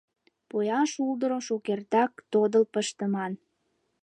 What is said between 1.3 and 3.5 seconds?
шукертак тодыл пыштыман.